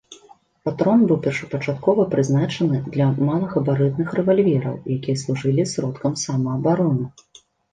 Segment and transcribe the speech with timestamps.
[0.67, 7.05] Патрон быў першапачаткова прызначаны для малагабарытных рэвальвераў, якія служылі сродкам самаабароны.